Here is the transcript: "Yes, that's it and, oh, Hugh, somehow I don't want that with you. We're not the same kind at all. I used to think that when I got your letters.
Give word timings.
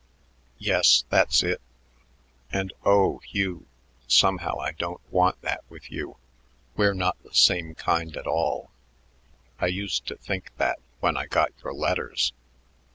"Yes, 0.57 1.03
that's 1.09 1.43
it 1.43 1.61
and, 2.51 2.73
oh, 2.83 3.19
Hugh, 3.19 3.67
somehow 4.07 4.57
I 4.57 4.71
don't 4.71 4.99
want 5.13 5.39
that 5.43 5.63
with 5.69 5.91
you. 5.91 6.17
We're 6.75 6.95
not 6.95 7.21
the 7.21 7.35
same 7.35 7.75
kind 7.75 8.17
at 8.17 8.25
all. 8.25 8.71
I 9.59 9.67
used 9.67 10.07
to 10.07 10.15
think 10.15 10.57
that 10.57 10.79
when 11.01 11.17
I 11.17 11.27
got 11.27 11.51
your 11.63 11.73
letters. 11.75 12.33